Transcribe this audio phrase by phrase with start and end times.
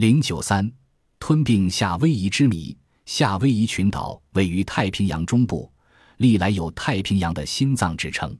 [0.00, 0.72] 零九三，
[1.18, 2.74] 吞并夏威夷之谜。
[3.04, 5.70] 夏威夷群岛位于太平洋中部，
[6.16, 8.34] 历来有“太平洋的心脏”之称。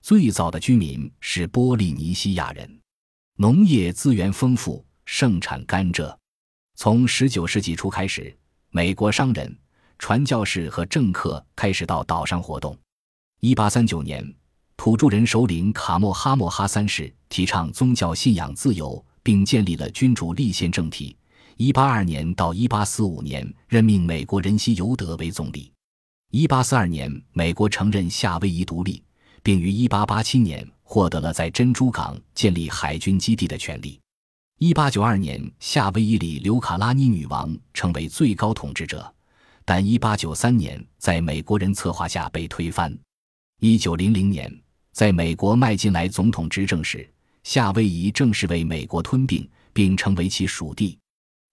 [0.00, 2.80] 最早的居民是波利尼西亚人，
[3.36, 6.16] 农业资源丰富，盛产甘蔗。
[6.74, 8.34] 从十九世纪初开始，
[8.70, 9.54] 美国商人、
[9.98, 12.74] 传教士和政客开始到岛上活动。
[13.40, 14.34] 一八三九年，
[14.78, 21.16] 土著人首领卡莫哈莫哈三世提倡宗教信仰自由，并建立了君主立宪政体。
[21.56, 25.72] 一八二年到一八四五年，任命美国人希尤德为总理。
[26.30, 29.02] 一八四二年，美国承认夏威夷独立，
[29.42, 34.00] 并于一八八七年获得了在珍珠港建立海军基地的权利。
[34.58, 39.14] 一八九二年，夏威夷里刘卡拉尼女王成为最高统治者，
[39.64, 42.96] 但一八九三年在美国人策划下被推翻。
[43.60, 44.52] 一九零零年，
[44.90, 47.08] 在美国麦金莱总统执政时，
[47.44, 50.98] 夏威夷正式为美国吞并，并成为其属地。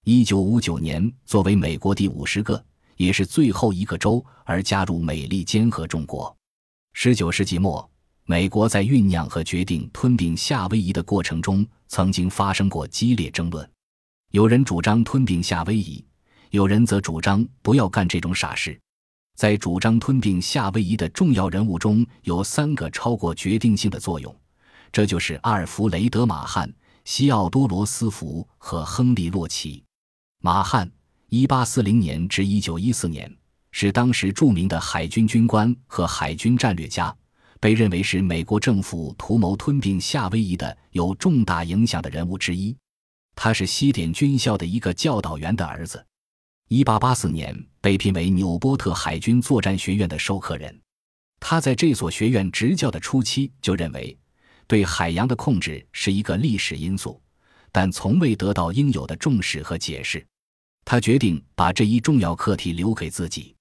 [0.05, 2.63] 一九五九年，作为美国第五十个，
[2.95, 6.35] 也是最后一个州而加入美利坚合众国。
[6.93, 7.87] 十九世纪末，
[8.23, 13.69] 美国在酝酿和决定吞并夏威夷的过程中，曾经发生过激烈争论。
[14.31, 16.03] 有人主张吞并夏威夷，
[16.51, 18.79] 有人则主张不要干这种傻事。
[19.35, 24.33] 在主张吞并夏威夷的重要人物中，有三个超过决定性的作用，
[24.91, 26.71] 这就是阿尔弗雷德·马汉、
[27.05, 29.83] 西奥多·罗斯福和亨利·洛奇。
[30.41, 30.91] 马汉
[31.29, 33.33] （一八四零年至一九一四年）
[33.71, 37.15] 是当时著名的海军军官和海军战略家，
[37.59, 42.75] 被认为是美国政府图谋吞并夏威夷的有重大影响的人物之一。
[43.33, 46.05] 他是西点军校的一个教导员的儿子。
[46.67, 50.81] 一八八四年被聘为纽波特海军作战学院的授课人。
[51.39, 54.17] 他在这所学院执教的初期就认为，
[54.71, 57.21] 对海洋的控制是一个历史因素，
[57.73, 60.25] 但从未得到应有的重视和解释。
[60.85, 63.53] 他决定把这一重要课题留给自己。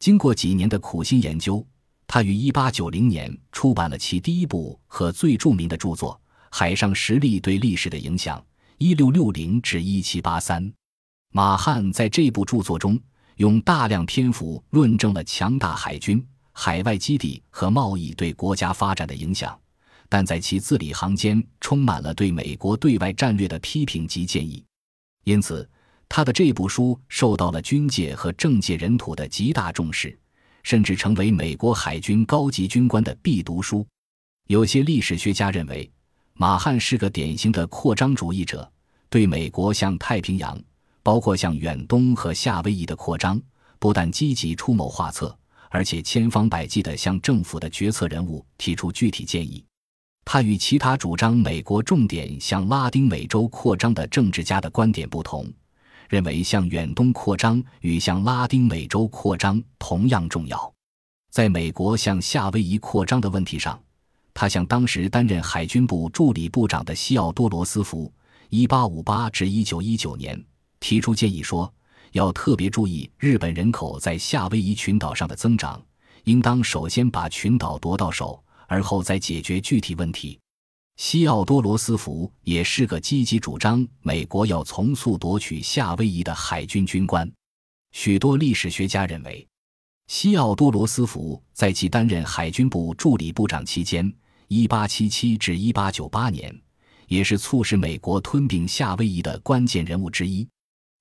[0.00, 1.64] 经过几年的苦心研究，
[2.08, 8.44] 他于1890年出版了其第一部和最著名的著作《海上实力对历史的影响》
[8.96, 10.72] （1660 至 1783）。
[11.30, 13.00] 马汉在这部著作中
[13.36, 19.56] 用大量篇幅论证了强大海军、海外基地和贸易对国家发展的影响，
[20.08, 24.64] 但在其字里行间充满了对美国对外战略的批评及建议。
[25.24, 25.68] 因此。
[26.10, 30.18] 他的这部书受到了军界和政界人土的极大重视，
[30.62, 33.86] 甚至成为美国海军高级军官的必读书。
[34.46, 35.92] 有些历史学家认为，
[36.32, 38.72] 马汉是个典型的扩张主义者，
[39.10, 40.58] 对美国向太平洋，
[41.02, 43.38] 包括向远东和夏威夷的扩张，
[43.78, 45.38] 不但积极出谋划策，
[45.68, 49.62] 而且千方百计地向政府的决策人物提出具体建议。
[50.30, 55.50] 他与其他主张美国重点向拉丁美洲扩张的政治家的观点不同。
[56.06, 60.70] 认为向远东扩张与向拉丁美洲扩张同样重要。
[61.30, 63.80] 在美国向夏威夷扩张的问题上，
[64.34, 68.12] 他向当时担任海军部助理部长的西奥多·罗斯福
[68.50, 70.44] （1858-1919 年）
[70.78, 71.72] 提出建议说，
[72.12, 75.82] 要特别注意日本人口在夏威夷群岛上的增长，
[76.24, 80.38] 应当首先把群岛夺到手，而后再解决具体问题。
[80.96, 87.28] 西奥多·罗斯福也是个积极主张美国要从速夺取夏威夷的海军军官。
[87.92, 89.46] 许多历史学家认为，
[90.08, 94.12] 西奥多·罗斯福在其担任海军部助理部长期间
[94.48, 96.60] （1877 至1898年）
[97.06, 100.46] 也是促使美国吞并夏威夷的关键人物之一。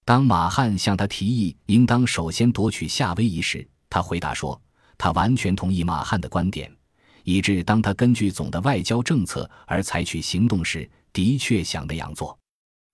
[0.06, 4.62] 当马汉向他提议应当首先夺取夏威夷时，他回答说
[4.98, 6.72] ：“他完全同意马汉的观点。”
[7.28, 12.40] 以致当他根据总的外交政策而采取行动时，的确想那样做。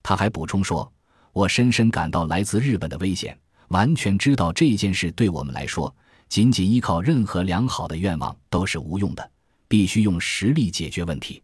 [0.01, 0.91] 他还补充说
[1.31, 5.95] ：“我深深感到来自日本的危险，完全知道这件事对我们来说，
[6.29, 9.31] 仅仅依靠任何良好的愿望都是无用的，
[9.67, 11.39] 必须用实力解决问题。”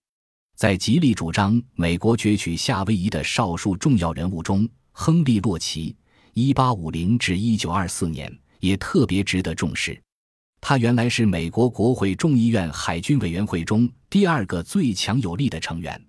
[0.57, 5.95] 在极力主张美国攫取夏威夷的少数重要人物中，亨利·洛奇
[6.33, 10.01] （1850-1924 年）也特别值得重视。
[10.61, 15.99] 他原来是美国国会众议院海军委员会中第二个最强有力的成员，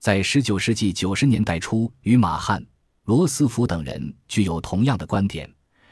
[0.00, 2.64] 在19世纪90年代初，与马汉、
[3.04, 5.48] 罗斯福等人具有同样的观点，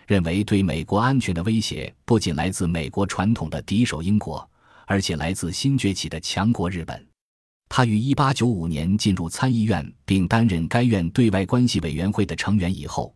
[0.07, 4.49] 认为对美国安全的威胁不仅来自美国传统的敌手英国，
[4.87, 7.07] 而且来自新崛起的强国日本。
[7.69, 13.15] 他于1895年进入参议院，并担任该院对外关系委员会的成员以后，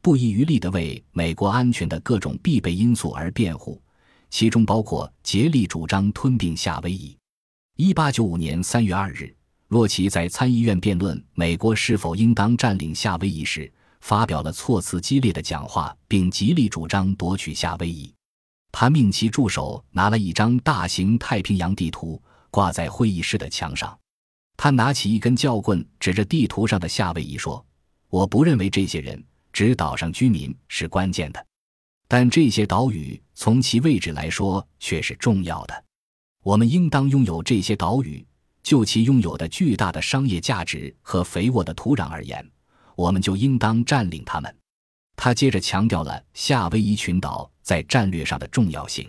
[0.00, 3.82] 不遗余力地为美国安全的各种必备因素而辩护。
[4.30, 7.16] 其中包括竭力主张吞并夏威夷。
[7.76, 9.34] 一八九五年三月二日，
[9.68, 18.12] 洛奇在参议院辩论美国是否应当占领夏威夷时，发表了措辞激烈的讲话，并极力主张夺取夏威夷。
[18.72, 23.98] 他命其助手拿了一张大型太平洋地图，挂在会议室的墙上。
[24.56, 27.64] 他拿起一根教棍，指着地图上的夏威夷说
[28.10, 29.22] ：“我不认为这些人
[29.52, 31.46] 指岛上居民是关键的，
[32.12, 35.84] 但这些岛屿从其位置来说却是重要的。
[36.42, 38.26] 我们应当拥有这些岛屿。
[38.62, 42.44] 就其拥有的巨大的商业价值和肥沃的土壤而言，
[42.96, 44.54] 我们就应当占领它们。”
[45.16, 47.48] 他接着强调了夏威夷群岛。
[47.62, 49.08] 在战略上的重要性，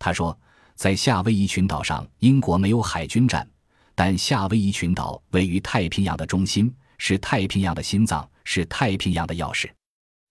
[0.00, 0.36] 他说，
[0.74, 3.48] 在夏威夷群岛上，英国没有海军战，
[3.94, 9.70] 但夏威夷群岛位于太平洋的中心，是太平洋的心脏，是太平洋的钥匙。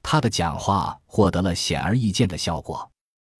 [0.03, 2.88] 他的讲话获得了显而易见的效果，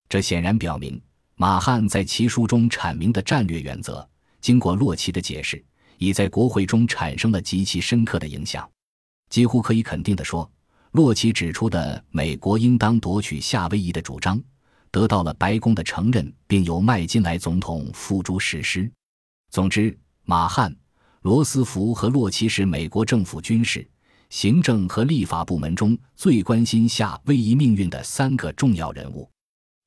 [0.10, 1.00] 这显然表明
[1.36, 4.07] 马汉在其书中阐明的战略原则，
[4.42, 5.63] 经过洛奇的解释，
[5.98, 8.68] 已在国会中产生了极其深刻的影响。
[9.30, 10.50] 几乎可以肯定地说。
[10.92, 14.39] 洛奇指出的美国应当夺取夏威夷的主张，
[14.92, 18.92] 得到了白宫的承认，并由麦金莱总统付诸实施。
[19.50, 20.71] 总之，马汉、
[21.21, 23.89] 罗斯福和洛奇是美国政府军事、
[24.34, 29.30] 行政和立法部门中最关心夏威夷命运的三个重要人物。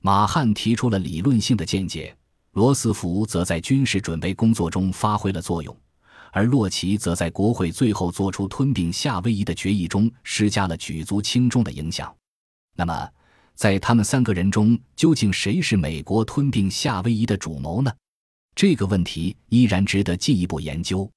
[0.01, 2.15] 马汉提出了理论性的见解，
[2.53, 5.77] 罗斯福则在军事准备工作中发挥了作用。
[6.31, 12.15] 而洛奇则在国会最后做出吞并夏威夷的决议中施加了举足轻重的影响。
[12.77, 13.09] 那么，
[13.53, 17.91] 在他们三个人中，究竟谁是美国吞并夏威夷的主谋呢？
[18.55, 21.11] 这个问题依然值得进一步研究。